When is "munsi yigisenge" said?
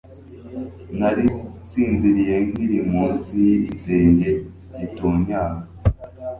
2.91-4.29